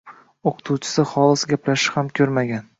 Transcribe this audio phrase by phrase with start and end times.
[0.51, 2.69] O‘qituvchisi xolis gaplashib ham ko‘rmagan.